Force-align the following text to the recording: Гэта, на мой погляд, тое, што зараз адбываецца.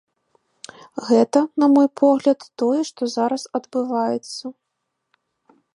Гэта, 1.09 1.39
на 1.63 1.67
мой 1.75 1.87
погляд, 2.03 2.39
тое, 2.63 2.81
што 2.91 3.01
зараз 3.19 3.43
адбываецца. 3.61 4.45